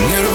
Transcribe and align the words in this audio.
New 0.00 0.27